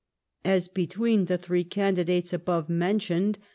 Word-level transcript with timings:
As 0.55 0.67
between 0.67 1.25
the 1.25 1.37
threo 1.37 1.69
candidates 1.69 2.33
above 2.33 2.67
mentioned. 2.69 3.37